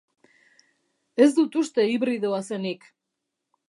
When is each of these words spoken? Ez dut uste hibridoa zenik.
Ez 1.25 1.29
dut 1.41 1.59
uste 1.63 1.87
hibridoa 1.93 2.43
zenik. 2.51 2.93